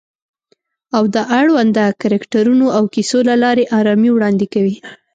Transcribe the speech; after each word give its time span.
او 0.95 1.03
د 1.15 1.17
اړونده 1.39 1.85
کرکټرونو 2.01 2.65
او 2.77 2.83
کیسو 2.93 3.19
له 3.29 3.35
لارې 3.43 3.63
آرامي 3.79 4.09
وړاندې 4.13 4.45
کوي 4.53 4.75